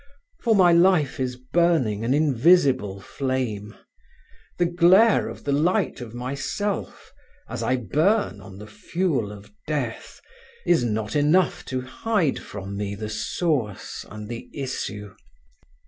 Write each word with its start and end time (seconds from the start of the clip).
For 0.41 0.55
my 0.55 0.71
life 0.71 1.19
is 1.19 1.35
burning 1.35 2.03
an 2.03 2.11
invisible 2.15 2.99
flame. 2.99 3.75
The 4.57 4.65
glare 4.65 5.29
of 5.29 5.43
the 5.43 5.51
light 5.51 6.01
of 6.01 6.15
myself, 6.15 7.13
as 7.47 7.61
I 7.61 7.75
burn 7.75 8.41
on 8.41 8.57
the 8.57 8.65
fuel 8.65 9.31
of 9.31 9.51
death, 9.67 10.19
is 10.65 10.83
not 10.83 11.15
enough 11.15 11.63
to 11.65 11.81
hide 11.81 12.39
from 12.39 12.75
me 12.75 12.95
the 12.95 13.09
source 13.09 14.03
and 14.09 14.27
the 14.27 14.49
issue. 14.55 15.13